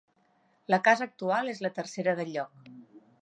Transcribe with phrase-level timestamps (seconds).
[0.73, 2.69] La casa actual és la tercera del lloc.